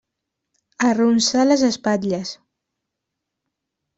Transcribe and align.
Arronsà 0.91 1.43
les 1.49 1.65
espatlles. 1.67 2.31